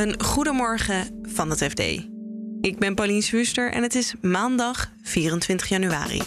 Een 0.00 0.22
goedemorgen 0.22 1.20
van 1.22 1.50
het 1.50 1.64
FD. 1.64 1.80
Ik 2.60 2.78
ben 2.78 2.94
Pauline 2.94 3.20
Swuster 3.20 3.72
en 3.72 3.82
het 3.82 3.94
is 3.94 4.14
maandag 4.20 4.92
24 5.02 5.68
januari. 5.68 6.22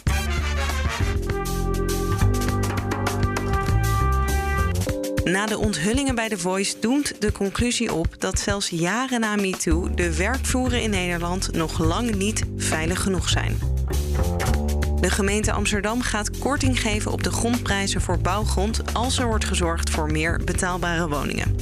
Na 5.23 5.45
de 5.45 5.57
onthullingen 5.57 6.15
bij 6.15 6.29
The 6.29 6.37
Voice 6.37 6.75
doemt 6.79 7.21
de 7.21 7.31
conclusie 7.31 7.93
op 7.93 8.15
dat 8.19 8.39
zelfs 8.39 8.69
jaren 8.69 9.19
na 9.19 9.35
MeToo 9.35 9.93
de 9.93 10.15
werkvloeren 10.15 10.81
in 10.81 10.89
Nederland 10.89 11.51
nog 11.51 11.79
lang 11.79 12.15
niet 12.15 12.43
veilig 12.57 13.01
genoeg 13.01 13.29
zijn. 13.29 13.57
De 14.99 15.09
gemeente 15.09 15.51
Amsterdam 15.51 16.01
gaat 16.01 16.37
korting 16.37 16.81
geven 16.81 17.11
op 17.11 17.23
de 17.23 17.31
grondprijzen 17.31 18.01
voor 18.01 18.19
bouwgrond 18.19 18.93
als 18.93 19.19
er 19.19 19.27
wordt 19.27 19.45
gezorgd 19.45 19.89
voor 19.89 20.11
meer 20.11 20.41
betaalbare 20.45 21.07
woningen. 21.07 21.55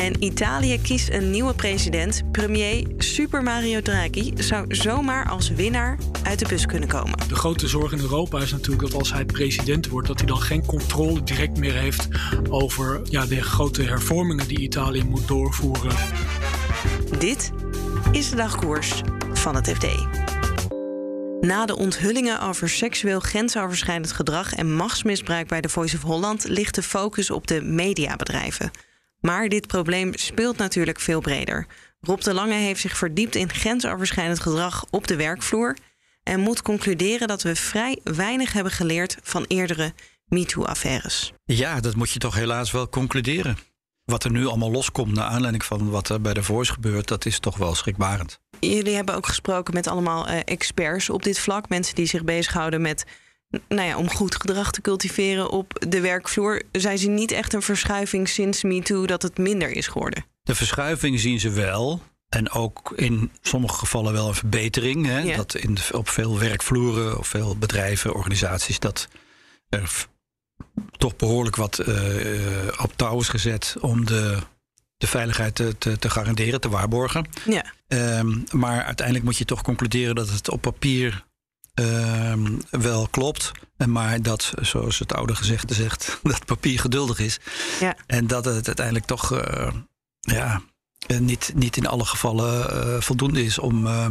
En 0.00 0.22
Italië 0.22 0.80
kiest 0.80 1.08
een 1.08 1.30
nieuwe 1.30 1.54
president. 1.54 2.22
Premier 2.32 2.86
Super 2.98 3.42
Mario 3.42 3.80
Draghi 3.80 4.32
zou 4.36 4.74
zomaar 4.74 5.28
als 5.28 5.50
winnaar 5.50 5.98
uit 6.22 6.38
de 6.38 6.48
bus 6.48 6.66
kunnen 6.66 6.88
komen. 6.88 7.18
De 7.28 7.34
grote 7.34 7.68
zorg 7.68 7.92
in 7.92 7.98
Europa 7.98 8.40
is 8.40 8.52
natuurlijk 8.52 8.82
dat 8.82 8.94
als 8.94 9.12
hij 9.12 9.24
president 9.24 9.88
wordt, 9.88 10.08
dat 10.08 10.18
hij 10.18 10.26
dan 10.26 10.40
geen 10.40 10.66
controle 10.66 11.22
direct 11.22 11.58
meer 11.58 11.74
heeft 11.74 12.08
over 12.50 13.00
ja, 13.04 13.26
de 13.26 13.42
grote 13.42 13.82
hervormingen 13.82 14.48
die 14.48 14.58
Italië 14.58 15.04
moet 15.04 15.28
doorvoeren. 15.28 15.96
Dit 17.18 17.52
is 18.12 18.30
de 18.30 18.36
dagkoers 18.36 19.02
van 19.32 19.54
het 19.54 19.68
FD. 19.68 19.86
Na 21.40 21.66
de 21.66 21.76
onthullingen 21.76 22.40
over 22.40 22.68
seksueel 22.68 23.20
grensoverschrijdend 23.20 24.12
gedrag 24.12 24.54
en 24.54 24.74
machtsmisbruik 24.74 25.48
bij 25.48 25.60
de 25.60 25.68
Voice 25.68 25.96
of 25.96 26.02
Holland 26.02 26.48
ligt 26.48 26.74
de 26.74 26.82
focus 26.82 27.30
op 27.30 27.46
de 27.46 27.62
mediabedrijven. 27.62 28.70
Maar 29.20 29.48
dit 29.48 29.66
probleem 29.66 30.12
speelt 30.14 30.56
natuurlijk 30.56 31.00
veel 31.00 31.20
breder. 31.20 31.66
Rob 32.00 32.20
de 32.20 32.34
Lange 32.34 32.54
heeft 32.54 32.80
zich 32.80 32.96
verdiept 32.96 33.34
in 33.34 33.52
grensoverschrijdend 33.52 34.40
gedrag 34.40 34.84
op 34.90 35.06
de 35.06 35.16
werkvloer 35.16 35.76
en 36.22 36.40
moet 36.40 36.62
concluderen 36.62 37.28
dat 37.28 37.42
we 37.42 37.56
vrij 37.56 38.00
weinig 38.04 38.52
hebben 38.52 38.72
geleerd 38.72 39.16
van 39.22 39.44
eerdere 39.48 39.92
MeToo-affaires. 40.26 41.32
Ja, 41.44 41.80
dat 41.80 41.96
moet 41.96 42.10
je 42.10 42.18
toch 42.18 42.34
helaas 42.34 42.70
wel 42.70 42.88
concluderen. 42.88 43.56
Wat 44.04 44.24
er 44.24 44.30
nu 44.30 44.46
allemaal 44.46 44.70
loskomt 44.70 45.14
naar 45.14 45.24
aanleiding 45.24 45.64
van 45.64 45.90
wat 45.90 46.08
er 46.08 46.20
bij 46.20 46.34
de 46.34 46.42
Voice 46.42 46.72
gebeurt, 46.72 47.08
dat 47.08 47.26
is 47.26 47.38
toch 47.38 47.56
wel 47.56 47.74
schrikbarend. 47.74 48.40
Jullie 48.60 48.94
hebben 48.94 49.14
ook 49.14 49.26
gesproken 49.26 49.74
met 49.74 49.86
allemaal 49.86 50.28
uh, 50.28 50.38
experts 50.44 51.10
op 51.10 51.22
dit 51.22 51.38
vlak, 51.38 51.68
mensen 51.68 51.94
die 51.94 52.06
zich 52.06 52.24
bezighouden 52.24 52.80
met 52.80 53.04
nou 53.68 53.88
ja, 53.88 53.96
om 53.96 54.10
goed 54.10 54.34
gedrag 54.34 54.70
te 54.70 54.80
cultiveren 54.80 55.50
op 55.50 55.84
de 55.88 56.00
werkvloer. 56.00 56.62
Zij 56.72 56.96
zien 56.96 57.14
niet 57.14 57.32
echt 57.32 57.52
een 57.52 57.62
verschuiving 57.62 58.28
sinds 58.28 58.62
MeToo 58.62 59.06
dat 59.06 59.22
het 59.22 59.38
minder 59.38 59.70
is 59.70 59.86
geworden. 59.86 60.24
De 60.42 60.54
verschuiving 60.54 61.20
zien 61.20 61.40
ze 61.40 61.50
wel. 61.50 62.02
En 62.28 62.50
ook 62.50 62.92
in 62.96 63.30
sommige 63.40 63.78
gevallen 63.78 64.12
wel 64.12 64.28
een 64.28 64.34
verbetering. 64.34 65.06
Hè? 65.06 65.18
Ja. 65.18 65.36
Dat 65.36 65.54
in, 65.54 65.78
op 65.92 66.08
veel 66.08 66.38
werkvloeren 66.38 67.18
of 67.18 67.28
veel 67.28 67.56
bedrijven, 67.56 68.14
organisaties, 68.14 68.78
dat 68.78 69.08
er 69.68 70.06
toch 70.96 71.16
behoorlijk 71.16 71.56
wat 71.56 71.88
uh, 71.88 71.96
op 72.82 72.92
touw 72.96 73.20
is 73.20 73.28
gezet 73.28 73.76
om 73.80 74.04
de, 74.04 74.38
de 74.96 75.06
veiligheid 75.06 75.54
te, 75.54 75.78
te, 75.78 75.98
te 75.98 76.10
garanderen, 76.10 76.60
te 76.60 76.68
waarborgen. 76.68 77.26
Ja. 77.44 77.64
Um, 77.88 78.44
maar 78.50 78.84
uiteindelijk 78.84 79.26
moet 79.26 79.38
je 79.38 79.44
toch 79.44 79.62
concluderen 79.62 80.14
dat 80.14 80.30
het 80.30 80.50
op 80.50 80.60
papier 80.60 81.24
uh, 81.80 82.32
wel 82.70 83.08
klopt. 83.08 83.52
Maar 83.86 84.22
dat, 84.22 84.52
zoals 84.60 84.98
het 84.98 85.14
oude 85.14 85.34
gezegde 85.34 85.74
zegt, 85.74 86.18
dat 86.22 86.44
papier 86.44 86.80
geduldig 86.80 87.18
is. 87.18 87.38
Ja. 87.80 87.96
En 88.06 88.26
dat 88.26 88.44
het 88.44 88.66
uiteindelijk 88.66 89.06
toch 89.06 89.32
uh, 89.32 89.68
ja, 90.20 90.62
niet, 91.18 91.52
niet 91.54 91.76
in 91.76 91.86
alle 91.86 92.04
gevallen 92.04 92.76
uh, 92.76 93.00
voldoende 93.00 93.44
is 93.44 93.58
om, 93.58 93.86
uh, 93.86 94.10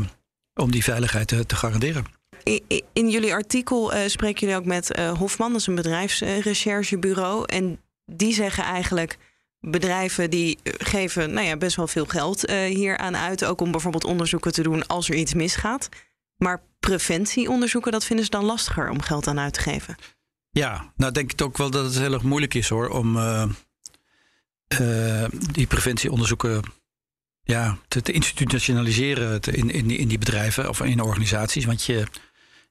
om 0.53 0.71
die 0.71 0.83
veiligheid 0.83 1.27
te, 1.27 1.45
te 1.45 1.55
garanderen. 1.55 2.05
In, 2.43 2.83
in 2.93 3.09
jullie 3.09 3.33
artikel 3.33 3.91
spreken 4.07 4.39
jullie 4.39 4.55
ook 4.55 4.65
met 4.65 4.99
Hofman, 5.17 5.51
dat 5.51 5.59
is 5.59 5.67
een 5.67 5.75
bedrijfsrecherchebureau. 5.75 7.43
En 7.45 7.79
die 8.05 8.33
zeggen 8.33 8.63
eigenlijk 8.63 9.17
bedrijven 9.59 10.29
die 10.29 10.57
geven 10.63 11.33
nou 11.33 11.47
ja, 11.47 11.57
best 11.57 11.75
wel 11.75 11.87
veel 11.87 12.05
geld 12.05 12.49
hier 12.51 12.97
aan 12.97 13.17
uit. 13.17 13.45
Ook 13.45 13.61
om 13.61 13.71
bijvoorbeeld 13.71 14.03
onderzoeken 14.03 14.51
te 14.51 14.63
doen 14.63 14.87
als 14.87 15.09
er 15.09 15.15
iets 15.15 15.33
misgaat. 15.33 15.89
Maar 16.37 16.61
preventieonderzoeken, 16.89 17.91
dat 17.91 18.05
vinden 18.05 18.25
ze 18.25 18.31
dan 18.31 18.45
lastiger 18.45 18.89
om 18.89 19.01
geld 19.01 19.27
aan 19.27 19.39
uit 19.39 19.53
te 19.53 19.59
geven. 19.59 19.95
Ja, 20.49 20.93
nou 20.95 21.11
denk 21.11 21.31
ik 21.31 21.41
ook 21.41 21.57
wel 21.57 21.69
dat 21.69 21.85
het 21.85 21.97
heel 21.97 22.13
erg 22.13 22.23
moeilijk 22.23 22.53
is 22.53 22.69
hoor 22.69 22.89
om 22.89 23.15
uh, 23.15 23.45
uh, 24.81 25.25
die 25.51 25.67
preventieonderzoeken 25.67 26.63
ja, 27.41 27.77
te, 27.87 28.01
te 28.01 28.11
institutionaliseren 28.11 29.41
in, 29.41 29.69
in, 29.69 29.89
in 29.89 30.07
die 30.07 30.17
bedrijven 30.17 30.69
of 30.69 30.81
in 30.81 31.01
organisaties. 31.01 31.65
Want 31.65 31.83
je, 31.83 32.07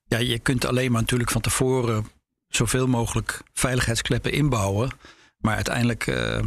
ja, 0.04 0.18
je 0.18 0.38
kunt 0.38 0.64
alleen 0.64 0.92
maar 0.92 1.00
natuurlijk 1.00 1.30
van 1.30 1.40
tevoren 1.40 2.06
zoveel 2.48 2.86
mogelijk 2.86 3.42
veiligheidskleppen 3.52 4.32
inbouwen. 4.32 4.90
Maar 5.38 5.54
uiteindelijk. 5.54 6.06
Uh, 6.06 6.40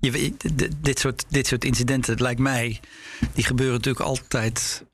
je, 0.00 0.34
dit, 0.76 0.98
soort, 0.98 1.24
dit 1.28 1.46
soort 1.46 1.64
incidenten, 1.64 2.20
lijkt 2.20 2.40
mij, 2.40 2.80
die 3.34 3.44
gebeuren 3.44 3.76
natuurlijk 3.76 4.04
altijd 4.04 4.84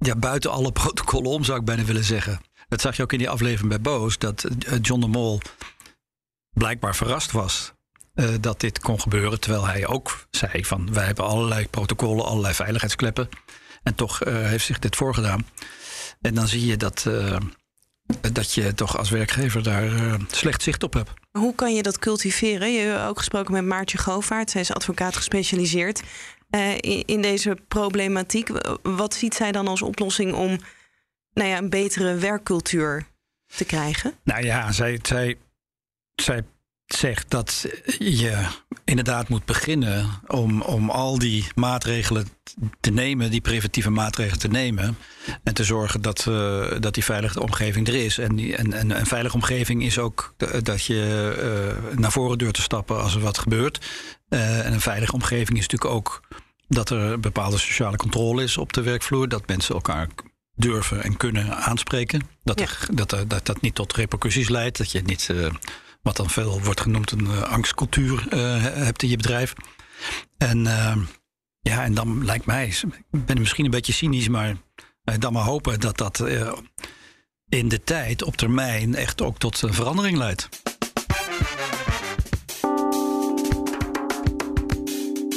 ja, 0.00 0.16
buiten 0.16 0.50
alle 0.50 0.72
protocollen 0.72 1.30
om, 1.30 1.44
zou 1.44 1.58
ik 1.58 1.64
bijna 1.64 1.84
willen 1.84 2.04
zeggen. 2.04 2.40
Dat 2.68 2.80
zag 2.80 2.96
je 2.96 3.02
ook 3.02 3.12
in 3.12 3.18
die 3.18 3.30
aflevering 3.30 3.68
bij 3.68 3.80
Boos, 3.80 4.18
dat 4.18 4.44
eh, 4.44 4.78
John 4.82 5.00
de 5.00 5.06
Mol 5.06 5.40
blijkbaar 6.52 6.96
verrast 6.96 7.30
was 7.30 7.72
uh, 8.14 8.34
dat 8.40 8.60
dit 8.60 8.78
kon 8.78 9.00
gebeuren. 9.00 9.40
Terwijl 9.40 9.66
hij 9.66 9.86
ook 9.86 10.26
zei 10.30 10.64
van 10.64 10.92
wij 10.92 11.04
hebben 11.04 11.24
allerlei 11.24 11.68
protocollen, 11.68 12.24
allerlei 12.24 12.54
veiligheidskleppen. 12.54 13.28
En 13.82 13.94
toch 13.94 14.24
uh, 14.24 14.34
heeft 14.34 14.64
zich 14.64 14.78
dit 14.78 14.96
voorgedaan. 14.96 15.46
En 16.20 16.34
dan 16.34 16.48
zie 16.48 16.66
je 16.66 16.76
dat, 16.76 17.06
dat 18.32 18.52
je 18.52 18.74
toch 18.74 18.98
als 18.98 19.10
werkgever 19.10 19.62
daar 19.62 20.16
slecht 20.30 20.62
zicht 20.62 20.82
op 20.82 20.92
hebt. 20.92 21.10
Hoe 21.30 21.54
kan 21.54 21.74
je 21.74 21.82
dat 21.82 21.98
cultiveren? 21.98 22.72
Je 22.72 22.80
hebt 22.80 23.08
ook 23.08 23.18
gesproken 23.18 23.52
met 23.52 23.64
Maartje 23.64 23.98
Govaert. 23.98 24.50
Zij 24.50 24.60
is 24.60 24.72
advocaat 24.72 25.16
gespecialiseerd 25.16 26.02
uh, 26.50 26.74
in, 26.74 27.02
in, 27.04 27.22
deze 27.22 27.56
problematiek. 27.68 28.48
Wat 28.82 29.14
ziet 29.14 29.34
zij 29.34 29.52
dan 29.52 29.68
als 29.68 29.82
oplossing 29.82 30.32
om 30.32 30.58
nou 31.32 31.48
ja, 31.48 31.58
een 31.58 31.70
betere 31.70 32.14
werkcultuur 32.14 33.06
te 33.56 33.64
krijgen? 33.64 34.14
Nou 34.24 34.44
ja, 34.44 34.72
zij, 34.72 34.98
zij, 35.02 35.36
zij 36.14 36.44
zegt 36.94 37.30
dat 37.30 37.66
je 37.98 38.46
inderdaad 38.84 39.28
moet 39.28 39.44
beginnen 39.44 40.10
om, 40.26 40.62
om 40.62 40.90
al 40.90 41.18
die 41.18 41.46
maatregelen 41.54 42.28
te 42.80 42.90
nemen, 42.90 43.30
die 43.30 43.40
preventieve 43.40 43.90
maatregelen 43.90 44.38
te 44.38 44.48
nemen. 44.48 44.96
En 45.42 45.54
te 45.54 45.64
zorgen 45.64 46.02
dat, 46.02 46.26
uh, 46.28 46.66
dat 46.80 46.94
die 46.94 47.04
veilige 47.04 47.40
omgeving 47.40 47.88
er 47.88 47.94
is. 47.94 48.18
En, 48.18 48.36
die, 48.36 48.56
en, 48.56 48.72
en 48.72 48.98
een 48.98 49.06
veilige 49.06 49.34
omgeving 49.34 49.82
is 49.82 49.98
ook 49.98 50.34
dat 50.62 50.84
je 50.84 51.34
uh, 51.92 51.98
naar 51.98 52.12
voren 52.12 52.38
durft 52.38 52.54
te 52.54 52.62
stappen 52.62 53.02
als 53.02 53.14
er 53.14 53.20
wat 53.20 53.38
gebeurt. 53.38 53.86
Uh, 54.28 54.66
en 54.66 54.72
een 54.72 54.80
veilige 54.80 55.12
omgeving 55.12 55.58
is 55.58 55.66
natuurlijk 55.66 55.94
ook 55.94 56.20
dat 56.68 56.90
er 56.90 57.20
bepaalde 57.20 57.58
sociale 57.58 57.96
controle 57.96 58.42
is 58.42 58.56
op 58.56 58.72
de 58.72 58.82
werkvloer. 58.82 59.28
Dat 59.28 59.46
mensen 59.46 59.74
elkaar 59.74 60.08
durven 60.54 61.02
en 61.02 61.16
kunnen 61.16 61.56
aanspreken. 61.56 62.28
Dat, 62.44 62.58
ja. 62.58 62.64
er, 62.64 62.88
dat, 62.94 63.10
dat 63.26 63.46
dat 63.46 63.60
niet 63.60 63.74
tot 63.74 63.92
repercussies 63.92 64.48
leidt. 64.48 64.78
Dat 64.78 64.92
je 64.92 65.02
niet 65.02 65.28
wat 66.02 66.16
dan 66.16 66.30
veel 66.30 66.62
wordt 66.62 66.80
genoemd 66.80 67.10
een 67.10 67.24
uh, 67.24 67.42
angstcultuur 67.42 68.26
uh, 68.32 68.62
hebt 68.62 69.02
in 69.02 69.08
je 69.08 69.16
bedrijf. 69.16 69.54
En 70.38 70.58
uh, 70.58 70.96
ja, 71.60 71.84
en 71.84 71.94
dan 71.94 72.24
lijkt 72.24 72.46
mij, 72.46 72.66
ik 73.10 73.26
ben 73.26 73.38
misschien 73.38 73.64
een 73.64 73.70
beetje 73.70 73.92
cynisch, 73.92 74.28
maar 74.28 74.56
dan 75.18 75.32
maar 75.32 75.44
hopen 75.44 75.80
dat 75.80 75.96
dat 75.96 76.24
in 77.48 77.68
de 77.68 77.82
tijd, 77.84 78.22
op 78.22 78.36
termijn, 78.36 78.94
echt 78.94 79.22
ook 79.22 79.38
tot 79.38 79.62
een 79.62 79.74
verandering 79.74 80.16
leidt. 80.16 80.48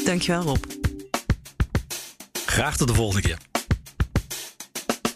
Dankjewel 0.06 0.42
Rob. 0.42 0.64
Graag 2.46 2.78
tot 2.78 2.88
de 2.88 2.94
volgende 2.94 3.22
keer 3.22 3.38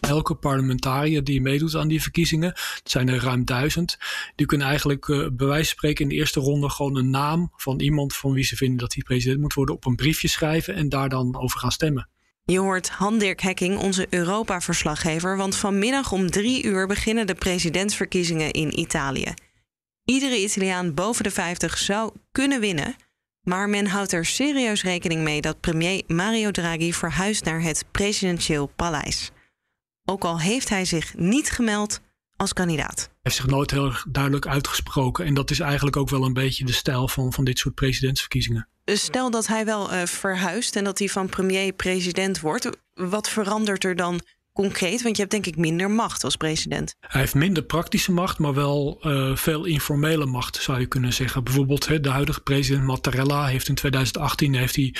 elke 0.07 0.35
parlementariër 0.35 1.23
die 1.23 1.41
meedoet 1.41 1.75
aan 1.75 1.87
die 1.87 2.01
verkiezingen, 2.01 2.49
het 2.49 2.81
zijn 2.83 3.09
er 3.09 3.23
ruim 3.23 3.45
duizend, 3.45 3.97
die 4.37 4.45
kunnen 4.45 4.67
eigenlijk 4.67 5.07
uh, 5.07 5.27
bij 5.31 5.47
wijze 5.47 5.63
van 5.67 5.77
spreken 5.77 6.03
in 6.03 6.09
de 6.09 6.15
eerste 6.15 6.39
ronde 6.39 6.69
gewoon 6.69 6.97
een 6.97 7.09
naam 7.09 7.51
van 7.55 7.79
iemand 7.79 8.15
van 8.15 8.31
wie 8.33 8.43
ze 8.43 8.55
vinden 8.55 8.77
dat 8.77 8.93
hij 8.93 9.03
president 9.03 9.39
moet 9.39 9.53
worden 9.53 9.75
op 9.75 9.85
een 9.85 9.95
briefje 9.95 10.27
schrijven 10.27 10.75
en 10.75 10.89
daar 10.89 11.09
dan 11.09 11.39
over 11.39 11.59
gaan 11.59 11.71
stemmen. 11.71 12.09
Je 12.43 12.59
hoort 12.59 12.89
Han-Dirk 12.89 13.41
Hekking, 13.41 13.77
onze 13.77 14.07
Europa-verslaggever, 14.09 15.37
want 15.37 15.55
vanmiddag 15.55 16.11
om 16.11 16.29
drie 16.29 16.63
uur 16.63 16.87
beginnen 16.87 17.27
de 17.27 17.35
presidentsverkiezingen 17.35 18.51
in 18.51 18.79
Italië. 18.79 19.33
Iedere 20.03 20.41
Italiaan 20.41 20.93
boven 20.93 21.23
de 21.23 21.31
50 21.31 21.77
zou 21.77 22.11
kunnen 22.31 22.59
winnen, 22.59 22.95
maar 23.41 23.69
men 23.69 23.87
houdt 23.87 24.11
er 24.11 24.25
serieus 24.25 24.83
rekening 24.83 25.21
mee 25.21 25.41
dat 25.41 25.59
premier 25.59 26.03
Mario 26.07 26.51
Draghi 26.51 26.93
verhuist 26.93 27.43
naar 27.43 27.61
het 27.61 27.85
presidentieel 27.91 28.71
paleis. 28.75 29.31
Ook 30.05 30.23
al 30.23 30.39
heeft 30.39 30.69
hij 30.69 30.85
zich 30.85 31.17
niet 31.17 31.51
gemeld 31.51 32.01
als 32.37 32.53
kandidaat. 32.53 32.97
Hij 32.97 33.17
heeft 33.21 33.35
zich 33.35 33.47
nooit 33.47 33.71
heel 33.71 33.85
erg 33.85 34.05
duidelijk 34.09 34.47
uitgesproken. 34.47 35.25
En 35.25 35.33
dat 35.33 35.51
is 35.51 35.59
eigenlijk 35.59 35.95
ook 35.95 36.09
wel 36.09 36.23
een 36.23 36.33
beetje 36.33 36.65
de 36.65 36.73
stijl 36.73 37.07
van, 37.07 37.33
van 37.33 37.43
dit 37.43 37.59
soort 37.59 37.75
presidentsverkiezingen. 37.75 38.67
Stel 38.85 39.31
dat 39.31 39.47
hij 39.47 39.65
wel 39.65 39.93
uh, 39.93 40.05
verhuist 40.05 40.75
en 40.75 40.83
dat 40.83 40.99
hij 40.99 41.07
van 41.07 41.29
premier 41.29 41.73
president 41.73 42.39
wordt. 42.39 42.69
Wat 42.93 43.29
verandert 43.29 43.83
er 43.83 43.95
dan 43.95 44.21
concreet? 44.53 45.01
Want 45.01 45.15
je 45.15 45.21
hebt 45.21 45.33
denk 45.33 45.45
ik 45.45 45.57
minder 45.57 45.91
macht 45.91 46.23
als 46.23 46.35
president. 46.35 46.95
Hij 46.99 47.21
heeft 47.21 47.35
minder 47.35 47.63
praktische 47.63 48.11
macht, 48.11 48.39
maar 48.39 48.53
wel 48.53 48.99
uh, 49.01 49.35
veel 49.35 49.65
informele 49.65 50.25
macht, 50.25 50.55
zou 50.55 50.79
je 50.79 50.85
kunnen 50.85 51.13
zeggen. 51.13 51.43
Bijvoorbeeld 51.43 51.87
hè, 51.87 51.99
de 51.99 52.09
huidige 52.09 52.41
president 52.41 52.85
Mattarella 52.85 53.45
heeft 53.45 53.67
in 53.67 53.75
2018 53.75 54.55
heeft 54.55 54.75
hij, 54.75 54.95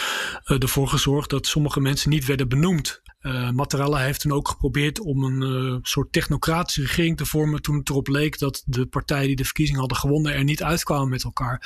uh, 0.46 0.62
ervoor 0.62 0.88
gezorgd 0.88 1.30
dat 1.30 1.48
sommige 1.48 1.80
mensen 1.80 2.10
niet 2.10 2.26
werden 2.26 2.50
benoemd. 2.50 3.02
Uh, 3.28 3.50
Mattarella 3.50 3.98
heeft 3.98 4.20
toen 4.20 4.32
ook 4.32 4.48
geprobeerd 4.48 5.00
om 5.00 5.24
een 5.24 5.80
soort 5.82 6.12
technocratische 6.12 6.82
regering 6.82 7.18
te 7.18 7.26
vormen 7.26 7.62
toen 7.62 7.78
het 7.78 7.90
erop 7.90 8.08
leek 8.08 8.40
dat 8.40 8.64
de 8.66 8.86
partijen 8.86 9.28
die 9.28 9.36
de 9.36 9.44
verkiezingen 9.44 9.80
hadden 9.80 9.98
gewonnen 9.98 10.34
er 10.34 10.44
niet 10.44 10.64
uitkwamen 10.64 11.10
met 11.10 11.24
elkaar. 11.24 11.62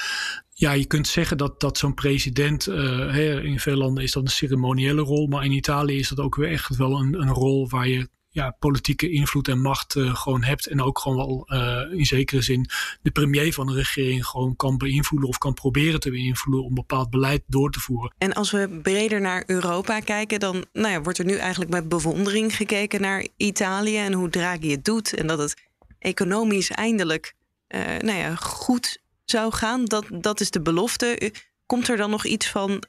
Ja, 0.49 0.71
je 0.71 0.85
kunt 0.85 1.07
zeggen 1.07 1.37
dat, 1.37 1.59
dat 1.59 1.77
zo'n 1.77 1.93
president, 1.93 2.67
uh, 2.67 3.43
in 3.43 3.59
veel 3.59 3.75
landen 3.75 4.03
is 4.03 4.11
dat 4.11 4.23
een 4.23 4.29
ceremoniële 4.29 5.01
rol, 5.01 5.27
maar 5.27 5.45
in 5.45 5.51
Italië 5.51 5.97
is 5.97 6.09
dat 6.09 6.19
ook 6.19 6.35
weer 6.35 6.51
echt 6.51 6.75
wel 6.75 6.99
een, 6.99 7.21
een 7.21 7.33
rol 7.33 7.69
waar 7.69 7.87
je 7.87 8.09
ja, 8.33 8.55
politieke 8.59 9.09
invloed 9.09 9.47
en 9.47 9.61
macht 9.61 9.95
uh, 9.95 10.15
gewoon 10.15 10.43
hebt. 10.43 10.67
En 10.67 10.81
ook 10.81 10.99
gewoon 10.99 11.17
wel 11.17 11.47
uh, 11.47 11.97
in 11.99 12.05
zekere 12.05 12.41
zin 12.41 12.69
de 13.01 13.11
premier 13.11 13.53
van 13.53 13.67
de 13.67 13.73
regering 13.73 14.25
gewoon 14.25 14.55
kan 14.55 14.77
beïnvloeden 14.77 15.29
of 15.29 15.37
kan 15.37 15.53
proberen 15.53 15.99
te 15.99 16.09
beïnvloeden 16.09 16.65
om 16.65 16.73
bepaald 16.73 17.09
beleid 17.09 17.41
door 17.47 17.71
te 17.71 17.79
voeren. 17.79 18.13
En 18.17 18.33
als 18.33 18.51
we 18.51 18.79
breder 18.81 19.21
naar 19.21 19.43
Europa 19.45 19.99
kijken, 19.99 20.39
dan 20.39 20.65
nou 20.73 20.91
ja, 20.91 21.01
wordt 21.01 21.19
er 21.19 21.25
nu 21.25 21.35
eigenlijk 21.35 21.71
met 21.71 21.89
bewondering 21.89 22.55
gekeken 22.55 23.01
naar 23.01 23.27
Italië 23.37 23.97
en 23.97 24.13
hoe 24.13 24.29
Draghi 24.29 24.71
het 24.71 24.85
doet. 24.85 25.13
En 25.13 25.27
dat 25.27 25.39
het 25.39 25.61
economisch 25.99 26.69
eindelijk 26.69 27.33
uh, 27.67 27.81
nou 27.97 28.17
ja, 28.17 28.35
goed 28.35 29.01
zou 29.25 29.53
gaan. 29.53 29.85
Dat, 29.85 30.05
dat 30.11 30.39
is 30.39 30.51
de 30.51 30.61
belofte. 30.61 31.33
Komt 31.65 31.87
er 31.87 31.97
dan 31.97 32.09
nog 32.09 32.25
iets 32.25 32.49
van 32.49 32.83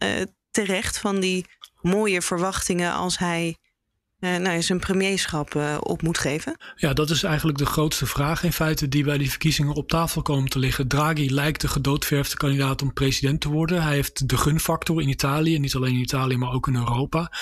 terecht 0.50 0.99
van 0.99 1.21
die 1.21 1.47
mooie 1.81 2.23
verwachtingen 2.23 2.93
als 2.93 3.19
hij 3.19 3.56
nou, 4.23 4.63
zijn 4.63 4.79
premierschap 4.79 5.55
uh, 5.55 5.77
op 5.81 6.03
moet 6.03 6.19
geven? 6.19 6.57
Ja, 6.77 6.93
dat 6.93 7.11
is 7.11 7.23
eigenlijk 7.23 7.59
de 7.59 7.67
grootste 7.67 8.07
vraag 8.07 8.43
in 8.43 8.53
feite 8.53 8.89
die 8.89 9.05
bij 9.05 9.19
die 9.19 9.31
verkiezingen 9.31 9.75
op 9.75 9.89
tafel 9.89 10.23
komen 10.23 10.51
te 10.51 10.59
liggen. 10.59 10.89
Draghi 10.89 11.31
lijkt 11.31 11.61
de 11.61 11.69
gedoodverfde 11.69 12.37
kandidaat 12.37 12.83
om 12.83 12.93
president 12.93 13.41
te 13.41 13.49
worden. 13.49 13.83
Hij 13.83 13.95
heeft 13.95 14.29
de 14.29 14.37
gunfactor 14.37 15.03
in 15.03 15.09
Italië, 15.09 15.59
niet 15.59 15.75
alleen 15.75 15.95
in 15.95 16.01
Italië, 16.01 16.37
maar 16.37 16.53
ook 16.53 16.67
in 16.67 16.75
Europa. 16.75 17.33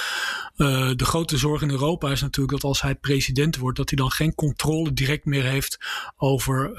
Uh, 0.57 0.91
de 0.97 1.05
grote 1.05 1.37
zorg 1.37 1.63
in 1.63 1.71
Europa 1.71 2.11
is 2.11 2.21
natuurlijk 2.21 2.61
dat 2.61 2.71
als 2.71 2.83
hij 2.83 2.95
president 2.95 3.57
wordt, 3.57 3.77
dat 3.77 3.89
hij 3.91 3.99
dan 3.99 4.11
geen 4.11 4.35
controle 4.35 4.93
direct 4.93 5.25
meer 5.25 5.45
heeft 5.45 5.79
over 6.17 6.73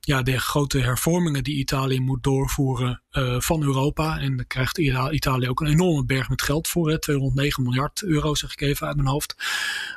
ja, 0.00 0.22
de 0.22 0.38
grote 0.38 0.78
hervormingen 0.78 1.44
die 1.44 1.58
Italië 1.58 2.00
moet 2.00 2.22
doorvoeren 2.22 3.02
van 3.38 3.62
Europa. 3.62 4.18
En 4.18 4.36
daar 4.36 4.46
krijgt 4.46 4.78
Italië 4.78 5.48
ook 5.48 5.60
een 5.60 5.66
enorme 5.66 6.04
berg 6.04 6.28
met 6.28 6.42
geld 6.42 6.68
voor, 6.68 6.90
hè, 6.90 6.98
209 6.98 7.62
miljard 7.62 8.02
euro, 8.02 8.34
zeg 8.34 8.52
ik 8.52 8.60
even 8.60 8.86
uit 8.86 8.96
mijn 8.96 9.08
hoofd. 9.08 9.36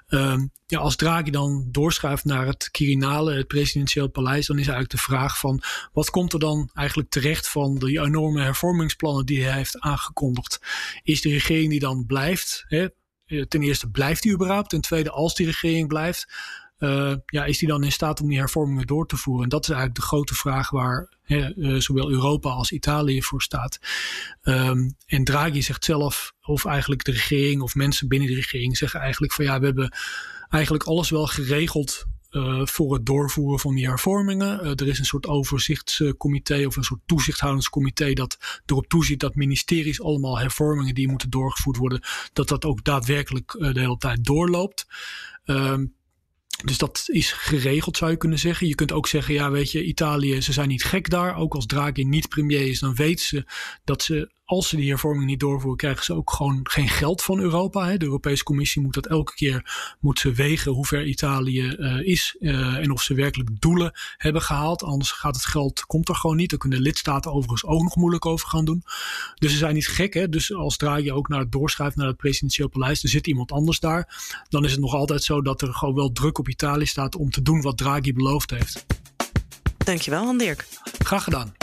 Um, 0.07 0.51
ja, 0.65 0.79
als 0.79 0.95
Draghi 0.95 1.31
dan 1.31 1.67
doorschuift 1.71 2.25
naar 2.25 2.45
het 2.45 2.71
Quirinale, 2.71 3.33
het 3.33 3.47
presidentieel 3.47 4.07
paleis, 4.07 4.47
dan 4.47 4.57
is 4.57 4.67
eigenlijk 4.67 4.91
de 4.91 5.11
vraag 5.11 5.39
van 5.39 5.61
wat 5.93 6.09
komt 6.09 6.33
er 6.33 6.39
dan 6.39 6.69
eigenlijk 6.73 7.09
terecht 7.09 7.49
van 7.49 7.77
die 7.77 8.01
enorme 8.01 8.41
hervormingsplannen 8.41 9.25
die 9.25 9.43
hij 9.43 9.53
heeft 9.53 9.79
aangekondigd? 9.79 10.61
Is 11.03 11.21
de 11.21 11.29
regering 11.29 11.69
die 11.69 11.79
dan 11.79 12.05
blijft, 12.05 12.65
hè, 12.67 12.87
ten 13.47 13.61
eerste 13.61 13.89
blijft 13.89 14.23
die 14.23 14.33
überhaupt, 14.33 14.69
ten 14.69 14.81
tweede 14.81 15.11
als 15.11 15.35
die 15.35 15.45
regering 15.45 15.87
blijft, 15.87 16.27
uh, 16.79 17.15
ja, 17.25 17.45
is 17.45 17.57
die 17.57 17.67
dan 17.67 17.83
in 17.83 17.91
staat 17.91 18.21
om 18.21 18.27
die 18.27 18.37
hervormingen 18.37 18.87
door 18.87 19.07
te 19.07 19.17
voeren? 19.17 19.43
En 19.43 19.49
dat 19.49 19.63
is 19.63 19.69
eigenlijk 19.69 19.99
de 19.99 20.07
grote 20.07 20.35
vraag 20.35 20.69
waar 20.69 21.17
hè, 21.23 21.55
uh, 21.55 21.79
zowel 21.79 22.11
Europa 22.11 22.49
als 22.49 22.71
Italië 22.71 23.21
voor 23.21 23.41
staat. 23.41 23.79
Um, 24.43 24.95
en 25.05 25.23
Draghi 25.23 25.61
zegt 25.61 25.85
zelf, 25.85 26.33
of 26.41 26.65
eigenlijk 26.65 27.03
de 27.03 27.11
regering 27.11 27.61
of 27.61 27.75
mensen 27.75 28.07
binnen 28.07 28.27
de 28.27 28.35
regering 28.35 28.77
zeggen 28.77 28.99
eigenlijk 28.99 29.33
van 29.33 29.45
ja, 29.45 29.59
we 29.59 29.65
hebben 29.65 29.97
eigenlijk 30.49 30.83
alles 30.83 31.09
wel 31.09 31.27
geregeld 31.27 32.05
uh, 32.31 32.65
voor 32.65 32.93
het 32.93 33.05
doorvoeren 33.05 33.59
van 33.59 33.75
die 33.75 33.87
hervormingen. 33.87 34.77
Er 34.77 34.87
is 34.87 34.99
een 34.99 35.05
soort 35.05 35.27
overzichtscomité 35.27 36.65
of 36.65 36.75
een 36.75 36.83
soort 36.83 37.01
toezichthoudingscomité 37.05 38.13
dat 38.13 38.61
erop 38.65 38.87
toeziet 38.87 39.19
dat 39.19 39.35
ministeries 39.35 40.01
allemaal 40.01 40.39
hervormingen 40.39 40.93
die 40.93 41.07
moeten 41.07 41.29
doorgevoerd 41.29 41.77
worden, 41.77 42.01
dat 42.33 42.47
dat 42.47 42.65
ook 42.65 42.83
daadwerkelijk 42.83 43.51
de 43.51 43.79
hele 43.79 43.97
tijd 43.97 44.25
doorloopt. 44.25 44.87
Um, 45.45 45.97
dus 46.65 46.77
dat 46.77 47.03
is 47.05 47.31
geregeld, 47.31 47.97
zou 47.97 48.11
je 48.11 48.17
kunnen 48.17 48.39
zeggen. 48.39 48.67
Je 48.67 48.75
kunt 48.75 48.91
ook 48.91 49.07
zeggen, 49.07 49.33
ja, 49.33 49.51
weet 49.51 49.71
je, 49.71 49.83
Italië, 49.83 50.41
ze 50.41 50.53
zijn 50.53 50.67
niet 50.67 50.83
gek 50.83 51.09
daar. 51.09 51.35
Ook 51.35 51.53
als 51.53 51.65
Draghi 51.65 52.03
niet 52.03 52.29
premier 52.29 52.67
is, 52.67 52.79
dan 52.79 52.95
weten 52.95 53.25
ze 53.25 53.45
dat 53.83 54.01
ze 54.01 54.31
als 54.49 54.69
ze 54.69 54.75
die 54.75 54.89
hervorming 54.89 55.25
niet 55.25 55.39
doorvoeren, 55.39 55.77
krijgen 55.77 56.03
ze 56.03 56.13
ook 56.13 56.31
gewoon 56.31 56.59
geen 56.63 56.87
geld 56.87 57.21
van 57.21 57.39
Europa. 57.39 57.87
Hè. 57.87 57.97
De 57.97 58.05
Europese 58.05 58.43
Commissie 58.43 58.81
moet 58.81 58.93
dat 58.93 59.07
elke 59.07 59.33
keer 59.33 59.95
moet 59.99 60.19
ze 60.19 60.31
wegen 60.31 60.71
hoe 60.71 60.85
ver 60.85 61.05
Italië 61.05 61.75
uh, 61.77 62.07
is 62.07 62.35
uh, 62.39 62.75
en 62.75 62.91
of 62.91 63.01
ze 63.01 63.13
werkelijk 63.13 63.49
doelen 63.61 63.91
hebben 64.17 64.41
gehaald. 64.41 64.83
Anders 64.83 65.11
gaat 65.11 65.35
het 65.35 65.45
geld, 65.45 65.85
komt 65.85 66.09
er 66.09 66.15
gewoon 66.15 66.35
niet. 66.35 66.49
Daar 66.49 66.59
kunnen 66.59 66.81
lidstaten 66.81 67.31
overigens 67.31 67.65
ook 67.65 67.81
nog 67.81 67.95
moeilijk 67.95 68.25
over 68.25 68.47
gaan 68.47 68.65
doen. 68.65 68.83
Dus 69.35 69.51
ze 69.51 69.57
zijn 69.57 69.73
niet 69.73 69.87
gek. 69.87 70.13
Hè. 70.13 70.29
Dus 70.29 70.53
als 70.53 70.77
Draghi 70.77 71.11
ook 71.11 71.27
naar 71.27 71.39
het 71.39 71.51
doorschrijft 71.51 71.95
naar 71.95 72.07
het 72.07 72.17
presidentieel 72.17 72.69
paleis, 72.69 73.03
er 73.03 73.09
zit 73.09 73.27
iemand 73.27 73.51
anders 73.51 73.79
daar. 73.79 74.33
Dan 74.49 74.65
is 74.65 74.71
het 74.71 74.79
nog 74.79 74.93
altijd 74.93 75.23
zo 75.23 75.41
dat 75.41 75.61
er 75.61 75.73
gewoon 75.73 75.95
wel 75.95 76.11
druk 76.11 76.37
op 76.37 76.49
Italië 76.49 76.85
staat 76.85 77.15
om 77.15 77.29
te 77.29 77.41
doen 77.41 77.61
wat 77.61 77.77
Draghi 77.77 78.13
beloofd 78.13 78.49
heeft. 78.49 78.85
Dankjewel, 79.77 80.25
Han 80.25 80.37
Dirk. 80.37 80.67
Graag 80.99 81.23
gedaan. 81.23 81.58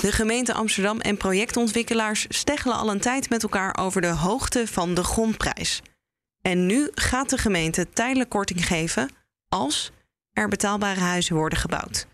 De 0.00 0.12
gemeente 0.12 0.54
Amsterdam 0.54 1.00
en 1.00 1.16
projectontwikkelaars 1.16 2.26
steggelen 2.28 2.76
al 2.76 2.90
een 2.90 3.00
tijd 3.00 3.30
met 3.30 3.42
elkaar 3.42 3.76
over 3.78 4.00
de 4.00 4.06
hoogte 4.06 4.66
van 4.66 4.94
de 4.94 5.04
grondprijs. 5.04 5.82
En 6.42 6.66
nu 6.66 6.90
gaat 6.94 7.30
de 7.30 7.38
gemeente 7.38 7.88
tijdelijk 7.88 8.30
korting 8.30 8.66
geven 8.66 9.10
als 9.48 9.90
er 10.32 10.48
betaalbare 10.48 11.00
huizen 11.00 11.36
worden 11.36 11.58
gebouwd. 11.58 12.06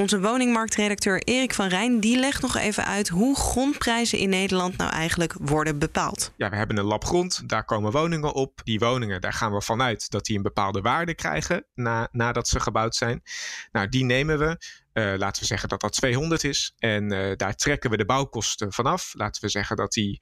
Onze 0.00 0.20
woningmarktredacteur 0.20 1.22
Erik 1.22 1.54
van 1.54 1.68
Rijn 1.68 2.00
die 2.00 2.18
legt 2.18 2.42
nog 2.42 2.56
even 2.56 2.84
uit 2.84 3.08
hoe 3.08 3.36
grondprijzen 3.36 4.18
in 4.18 4.28
Nederland 4.28 4.76
nou 4.76 4.90
eigenlijk 4.90 5.34
worden 5.40 5.78
bepaald. 5.78 6.32
Ja, 6.36 6.50
we 6.50 6.56
hebben 6.56 6.76
een 6.76 6.84
lab 6.84 7.04
grond, 7.04 7.48
daar 7.48 7.64
komen 7.64 7.92
woningen 7.92 8.32
op. 8.34 8.60
Die 8.64 8.78
woningen, 8.78 9.20
daar 9.20 9.32
gaan 9.32 9.52
we 9.52 9.62
vanuit 9.62 10.10
dat 10.10 10.24
die 10.24 10.36
een 10.36 10.42
bepaalde 10.42 10.80
waarde 10.80 11.14
krijgen 11.14 11.64
na, 11.74 12.08
nadat 12.12 12.48
ze 12.48 12.60
gebouwd 12.60 12.94
zijn. 12.94 13.22
Nou, 13.72 13.88
die 13.88 14.04
nemen 14.04 14.38
we. 14.38 14.58
Uh, 14.92 15.14
laten 15.18 15.42
we 15.42 15.48
zeggen 15.48 15.68
dat 15.68 15.80
dat 15.80 15.92
200 15.92 16.44
is. 16.44 16.74
En 16.78 17.12
uh, 17.12 17.36
daar 17.36 17.54
trekken 17.54 17.90
we 17.90 17.96
de 17.96 18.04
bouwkosten 18.04 18.72
vanaf. 18.72 19.12
Laten 19.16 19.42
we 19.42 19.48
zeggen 19.48 19.76
dat 19.76 19.92
die 19.92 20.20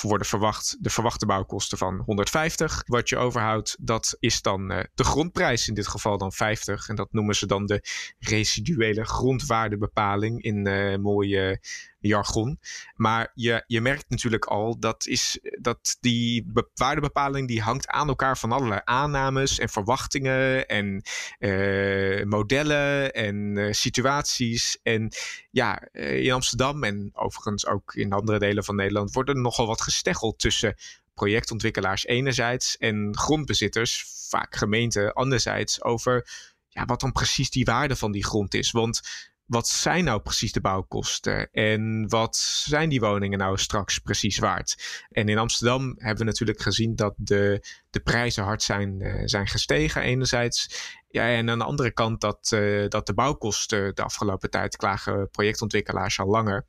worden 0.00 0.26
verwacht, 0.26 0.76
de 0.80 0.90
verwachte 0.90 1.26
bouwkosten 1.26 1.78
van 1.78 2.02
150. 2.06 2.82
Wat 2.86 3.08
je 3.08 3.16
overhoudt, 3.16 3.76
dat 3.80 4.16
is 4.20 4.42
dan 4.42 4.72
uh, 4.72 4.80
de 4.94 5.04
grondprijs, 5.04 5.68
in 5.68 5.74
dit 5.74 5.88
geval 5.88 6.18
dan 6.18 6.32
50. 6.32 6.88
En 6.88 6.94
dat 6.94 7.12
noemen 7.12 7.36
ze 7.36 7.46
dan 7.46 7.66
de 7.66 7.82
residuele 8.18 9.04
grondwaardebepaling 9.04 10.42
in 10.42 10.66
uh, 10.66 10.96
mooie 10.96 11.60
jargon. 12.06 12.60
Maar 12.94 13.30
je, 13.34 13.64
je 13.66 13.80
merkt 13.80 14.04
natuurlijk 14.08 14.44
al 14.44 14.78
dat, 14.78 15.06
is, 15.06 15.38
dat 15.60 15.96
die 16.00 16.46
waardebepaling 16.74 17.48
die 17.48 17.62
hangt 17.62 17.86
aan 17.86 18.08
elkaar 18.08 18.38
van 18.38 18.52
allerlei 18.52 18.80
aannames 18.84 19.58
en 19.58 19.68
verwachtingen 19.68 20.68
en 20.68 21.02
uh, 21.38 22.24
modellen 22.24 23.12
en 23.14 23.56
uh, 23.56 23.72
situaties. 23.72 24.78
En 24.82 25.12
ja, 25.50 25.82
uh, 25.92 26.24
in 26.24 26.32
Amsterdam 26.32 26.84
en 26.84 27.10
overigens 27.12 27.66
ook 27.66 27.94
in 27.94 28.12
andere 28.12 28.38
delen 28.38 28.64
van 28.64 28.76
Nederland 28.76 29.12
wordt 29.12 29.28
er 29.28 29.36
nogal 29.36 29.66
wat 29.66 29.80
gesteggeld 29.80 30.38
tussen 30.38 30.74
projectontwikkelaars 31.14 32.06
enerzijds 32.06 32.76
en 32.76 33.16
grondbezitters, 33.18 34.04
vaak 34.28 34.56
gemeenten 34.56 35.12
anderzijds, 35.12 35.82
over 35.82 36.28
ja, 36.68 36.84
wat 36.84 37.00
dan 37.00 37.12
precies 37.12 37.50
die 37.50 37.64
waarde 37.64 37.96
van 37.96 38.12
die 38.12 38.24
grond 38.24 38.54
is. 38.54 38.70
Want 38.70 39.00
wat 39.46 39.68
zijn 39.68 40.04
nou 40.04 40.20
precies 40.20 40.52
de 40.52 40.60
bouwkosten 40.60 41.50
en 41.50 42.08
wat 42.08 42.36
zijn 42.36 42.88
die 42.88 43.00
woningen 43.00 43.38
nou 43.38 43.58
straks 43.58 43.98
precies 43.98 44.38
waard? 44.38 45.04
En 45.10 45.28
in 45.28 45.38
Amsterdam 45.38 45.94
hebben 45.96 46.18
we 46.18 46.24
natuurlijk 46.24 46.60
gezien 46.60 46.96
dat 46.96 47.14
de, 47.16 47.66
de 47.90 48.00
prijzen 48.00 48.44
hard 48.44 48.62
zijn, 48.62 49.00
uh, 49.00 49.22
zijn 49.24 49.46
gestegen 49.46 50.02
enerzijds. 50.02 50.94
Ja, 51.08 51.28
en 51.28 51.50
aan 51.50 51.58
de 51.58 51.64
andere 51.64 51.92
kant 51.92 52.20
dat, 52.20 52.50
uh, 52.54 52.88
dat 52.88 53.06
de 53.06 53.14
bouwkosten 53.14 53.94
de 53.94 54.02
afgelopen 54.02 54.50
tijd 54.50 54.76
klagen 54.76 55.30
projectontwikkelaars 55.30 56.20
al 56.20 56.26
langer. 56.26 56.66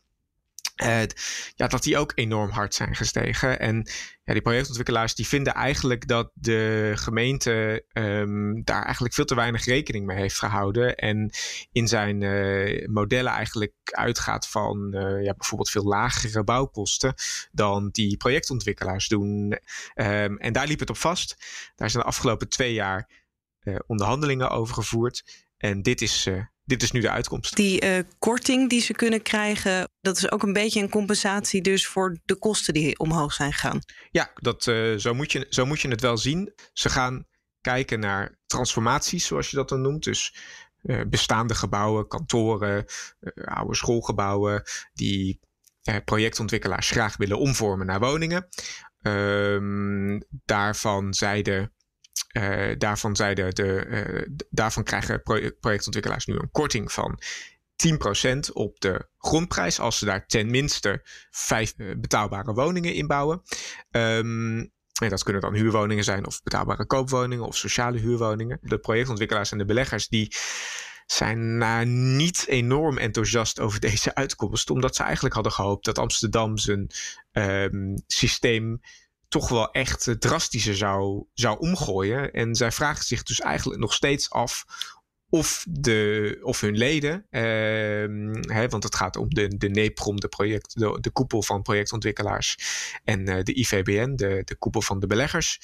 Ja, 1.56 1.68
dat 1.68 1.84
die 1.84 1.98
ook 1.98 2.12
enorm 2.16 2.50
hard 2.50 2.74
zijn 2.74 2.96
gestegen. 2.96 3.60
En 3.60 3.88
ja, 4.24 4.34
die 4.34 4.42
projectontwikkelaars 4.42 5.16
die 5.16 5.28
vinden 5.28 5.54
eigenlijk 5.54 6.08
dat 6.08 6.32
de 6.34 6.92
gemeente 6.96 7.86
um, 7.94 8.64
daar 8.64 8.84
eigenlijk 8.84 9.14
veel 9.14 9.26
te 9.26 9.36
weinig 9.36 9.66
rekening 9.66 10.06
mee 10.06 10.18
heeft 10.18 10.38
gehouden. 10.38 10.96
En 10.96 11.32
in 11.72 11.88
zijn 11.88 12.22
uh, 12.22 12.88
modellen 12.88 13.32
eigenlijk 13.32 13.74
uitgaat 13.84 14.48
van 14.48 14.96
uh, 14.96 15.24
ja, 15.24 15.34
bijvoorbeeld 15.34 15.70
veel 15.70 15.84
lagere 15.84 16.44
bouwkosten 16.44 17.14
dan 17.52 17.90
die 17.92 18.18
projectontwikkelaars 18.18 19.08
doen. 19.08 19.60
Um, 19.96 20.38
en 20.38 20.54
daar 20.54 20.68
liep 20.68 20.80
het 20.80 20.90
op 20.90 20.98
vast. 20.98 21.36
Daar 21.76 21.90
zijn 21.90 22.04
de 22.04 22.10
afgelopen 22.10 22.50
twee 22.50 22.74
jaar 22.74 23.10
onderhandelingen 23.88 24.50
over 24.50 24.74
gevoerd. 24.74 25.46
En 25.58 25.82
dit 25.82 26.02
is, 26.02 26.30
dit 26.68 26.84
is 26.84 26.92
nu 26.92 27.02
de 27.02 27.10
uitkomst. 27.10 27.56
Die 27.56 28.04
korting 28.20 28.70
die 28.70 28.82
ze 28.82 28.94
kunnen 28.94 29.22
krijgen, 29.22 29.90
dat 30.02 30.18
is 30.18 30.32
ook 30.32 30.44
een 30.44 30.54
beetje 30.54 30.82
een 30.82 30.90
compensatie 30.90 31.62
dus 31.62 31.88
voor 31.88 32.18
de 32.26 32.36
kosten 32.36 32.74
die 32.74 33.00
omhoog 33.00 33.34
zijn 33.34 33.54
gegaan. 33.54 33.80
Ja, 34.12 34.32
dat, 34.36 34.64
zo, 34.98 35.14
moet 35.14 35.32
je, 35.32 35.46
zo 35.50 35.66
moet 35.66 35.80
je 35.80 35.88
het 35.88 36.02
wel 36.02 36.18
zien. 36.18 36.54
Ze 36.74 36.90
gaan 36.90 37.26
kijken 37.62 38.00
naar 38.00 38.40
transformaties, 38.46 39.26
zoals 39.26 39.50
je 39.50 39.56
dat 39.56 39.70
dan 39.70 39.82
noemt. 39.82 40.04
Dus 40.04 40.36
uh, 40.84 41.02
bestaande 41.10 41.56
gebouwen, 41.56 42.08
kantoren, 42.08 42.86
oude 43.36 43.76
schoolgebouwen, 43.76 44.64
die 44.94 45.40
projectontwikkelaars 46.06 46.90
graag 46.90 47.18
willen 47.18 47.40
omvormen 47.40 47.86
naar 47.86 48.00
woningen. 48.00 48.48
Um, 49.02 50.24
daarvan 50.30 51.14
zeiden. 51.14 51.72
Daarvan, 52.78 53.16
zeiden 53.16 53.56
de, 53.56 54.46
daarvan 54.50 54.84
krijgen 54.84 55.22
projectontwikkelaars 55.60 56.26
nu 56.26 56.34
een 56.34 56.52
korting 56.52 56.92
van 56.92 57.20
10% 58.28 58.40
op 58.54 58.80
de 58.80 59.10
grondprijs 59.18 59.80
als 59.80 59.98
ze 59.98 60.06
daar 60.06 60.26
tenminste 60.26 61.02
vijf 61.30 61.76
betaalbare 61.76 62.54
woningen 62.54 62.94
in 62.94 63.08
bouwen. 63.08 63.42
Um, 63.92 64.72
en 65.02 65.10
dat 65.10 65.24
kunnen 65.24 65.42
dan 65.42 65.54
huurwoningen 65.54 66.04
zijn 66.04 66.26
of 66.26 66.44
betaalbare 66.44 66.86
koopwoningen 66.86 67.46
of 67.46 67.58
sociale 67.58 67.98
huurwoningen. 67.98 68.60
De 68.62 68.78
projectontwikkelaars 68.78 69.52
en 69.52 69.58
de 69.58 69.66
beleggers 69.66 70.08
die 70.08 70.36
zijn 71.06 71.58
niet 72.16 72.46
enorm 72.48 72.98
enthousiast 72.98 73.60
over 73.60 73.80
deze 73.80 74.16
uitkomst. 74.16 74.70
Omdat 74.70 74.96
ze 74.96 75.04
eigenlijk 75.04 75.36
hadden 75.36 75.54
gehoopt 75.54 75.86
dat 75.86 75.98
Amsterdam 75.98 76.58
zijn 76.58 76.92
um, 77.32 78.04
systeem 78.08 78.80
toch 79.28 79.50
wel 79.50 79.72
echt 79.72 80.16
drastischer 80.20 80.76
zou, 80.76 81.26
zou 81.34 81.60
omgooien. 81.60 82.32
En 82.32 82.56
zij 82.56 82.72
vragen 82.72 83.06
zich 83.06 83.24
dus 83.24 83.40
eigenlijk 83.40 83.80
nog 83.80 83.94
steeds 83.94 84.30
af 84.30 84.66
of, 85.30 85.66
de, 85.70 86.40
of 86.42 86.62
hun 86.62 86.78
leden, 86.78 87.26
uh, 87.30 87.42
hè, 88.54 88.68
want 88.68 88.84
het 88.84 88.96
gaat 88.96 89.16
om 89.16 89.30
de, 89.30 89.58
de 89.58 89.70
NEPROM, 89.70 90.20
de, 90.20 90.28
project, 90.28 90.80
de, 90.80 90.98
de 91.02 91.10
koepel 91.10 91.44
van 91.44 91.62
projectontwikkelaars, 91.62 92.58
en 93.04 93.30
uh, 93.30 93.44
de 93.44 93.54
IVBN, 93.54 94.16
de, 94.16 94.42
de 94.46 94.56
koepel 94.56 94.82
van 94.82 95.00
de 95.00 95.08
beleggers, 95.08 95.60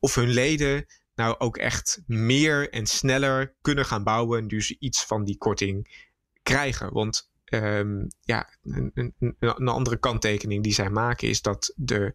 of 0.00 0.14
hun 0.14 0.30
leden 0.30 0.86
nou 1.14 1.34
ook 1.38 1.56
echt 1.56 2.02
meer 2.06 2.70
en 2.70 2.86
sneller 2.86 3.54
kunnen 3.60 3.84
gaan 3.84 4.04
bouwen, 4.04 4.48
dus 4.48 4.70
iets 4.70 5.04
van 5.04 5.24
die 5.24 5.38
korting 5.38 6.08
krijgen. 6.42 6.92
Want 6.92 7.29
Um, 7.50 8.06
ja, 8.20 8.48
een, 8.62 8.90
een, 8.94 9.14
een, 9.38 9.68
andere 9.68 9.96
kanttekening 9.96 10.62
die 10.62 10.72
zij 10.72 10.90
maken 10.90 11.28
is 11.28 11.42
dat 11.42 11.72
de, 11.76 12.12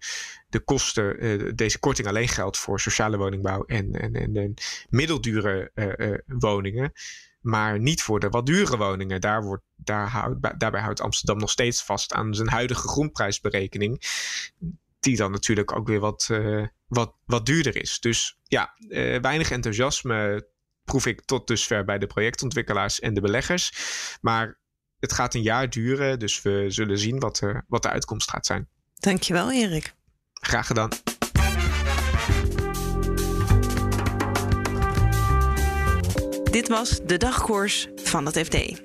de 0.49 0.59
kosten, 0.59 1.25
uh, 1.25 1.51
deze 1.55 1.79
korting 1.79 2.07
alleen 2.07 2.27
geldt 2.27 2.57
voor 2.57 2.79
sociale 2.79 3.17
woningbouw 3.17 3.63
en, 3.65 3.91
en, 3.93 4.13
en, 4.15 4.35
en 4.35 4.53
middeldure 4.89 5.71
uh, 5.75 5.91
uh, 5.97 6.17
woningen. 6.25 6.91
Maar 7.41 7.79
niet 7.79 8.01
voor 8.01 8.19
de 8.19 8.29
wat 8.29 8.45
dure 8.45 8.77
woningen. 8.77 9.21
Daar 9.21 9.43
wordt, 9.43 9.63
daar 9.75 10.35
daarbij 10.57 10.81
houdt 10.81 11.01
Amsterdam 11.01 11.37
nog 11.37 11.49
steeds 11.49 11.83
vast 11.83 12.13
aan 12.13 12.35
zijn 12.35 12.49
huidige 12.49 12.87
grondprijsberekening. 12.87 14.01
Die 14.99 15.17
dan 15.17 15.31
natuurlijk 15.31 15.75
ook 15.75 15.87
weer 15.87 15.99
wat, 15.99 16.29
wat, 16.87 17.15
wat 17.25 17.45
duurder 17.45 17.81
is. 17.81 17.99
Dus 17.99 18.39
ja, 18.43 18.73
weinig 19.21 19.51
enthousiasme 19.51 20.47
proef 20.83 21.05
ik 21.05 21.21
tot 21.21 21.47
dusver 21.47 21.85
bij 21.85 21.97
de 21.97 22.07
projectontwikkelaars 22.07 22.99
en 22.99 23.13
de 23.13 23.21
beleggers. 23.21 23.71
Maar 24.21 24.59
het 24.99 25.13
gaat 25.13 25.33
een 25.33 25.41
jaar 25.41 25.69
duren, 25.69 26.19
dus 26.19 26.41
we 26.41 26.65
zullen 26.67 26.99
zien 26.99 27.19
wat, 27.19 27.41
uh, 27.43 27.57
wat 27.67 27.81
de 27.81 27.89
uitkomst 27.89 28.29
gaat 28.29 28.45
zijn. 28.45 28.67
Dankjewel, 28.95 29.51
Erik. 29.51 29.93
Graag 30.33 30.67
gedaan. 30.67 30.89
Dit 36.51 36.67
was 36.67 36.99
de 37.05 37.17
dagkoers 37.17 37.87
van 37.95 38.25
het 38.25 38.37
FD. 38.37 38.81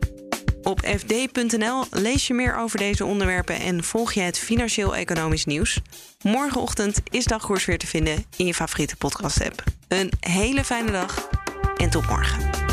Op 0.63 0.81
fd.nl 0.81 1.85
lees 1.91 2.27
je 2.27 2.35
meer 2.35 2.57
over 2.57 2.79
deze 2.79 3.05
onderwerpen 3.05 3.61
en 3.61 3.85
volg 3.85 4.13
je 4.13 4.21
het 4.21 4.39
financieel-economisch 4.39 5.45
nieuws. 5.45 5.81
Morgenochtend 6.23 7.01
is 7.11 7.25
dagkoers 7.25 7.65
weer 7.65 7.79
te 7.79 7.87
vinden 7.87 8.25
in 8.37 8.47
je 8.47 8.55
favoriete 8.55 8.97
podcast-app. 8.97 9.65
Een 9.89 10.13
hele 10.21 10.65
fijne 10.65 10.91
dag 10.91 11.29
en 11.77 11.91
tot 11.91 12.07
morgen. 12.07 12.70